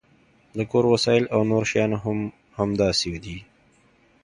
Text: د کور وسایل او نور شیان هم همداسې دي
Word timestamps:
د 0.57 0.59
کور 0.71 0.85
وسایل 0.93 1.23
او 1.33 1.41
نور 1.51 1.63
شیان 1.71 1.91
هم 2.03 2.19
همداسې 2.57 3.11
دي 3.23 3.37